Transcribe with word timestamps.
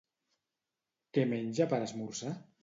Què 1.19 1.27
menja 1.35 1.69
per 1.75 1.81
esmorzar? 1.91 2.35